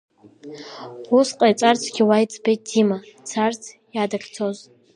[1.17, 3.63] Ус ҟаиҵарцгьы уа иӡбеит, Дима дцарц
[3.93, 4.57] иа дахьцоз.